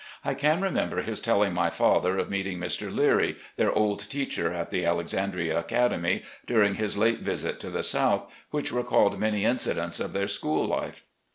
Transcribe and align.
I 0.25 0.33
can 0.33 0.63
remember 0.63 1.03
his 1.03 1.21
telling 1.21 1.53
my 1.53 1.69
father 1.69 2.17
of 2.17 2.27
meeting 2.27 2.57
Mr. 2.57 2.91
Leary, 2.91 3.37
their 3.55 3.71
old 3.71 4.09
teacher 4.09 4.51
at 4.51 4.71
the 4.71 4.83
Alexandria 4.83 5.59
Academy, 5.59 6.23
during 6.47 6.73
his 6.73 6.97
late 6.97 7.19
visit 7.19 7.59
to 7.59 7.69
the 7.69 7.83
South, 7.83 8.27
which 8.49 8.71
recalled 8.71 9.19
many 9.19 9.45
incidents 9.45 9.99
of 9.99 10.13
their 10.13 10.27
school 10.27 10.65
life. 10.65 11.03